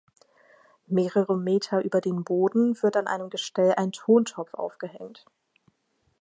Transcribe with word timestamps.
Mehrere 0.87 1.37
Meter 1.37 1.81
über 1.83 2.01
den 2.01 2.23
Boden 2.23 2.75
wird 2.81 2.97
an 2.97 3.05
einem 3.05 3.29
Gestell 3.29 3.75
ein 3.75 3.91
Tontopf 3.91 4.55
aufgehängt. 4.55 5.27